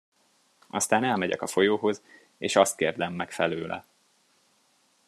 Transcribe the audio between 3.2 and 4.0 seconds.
felőle.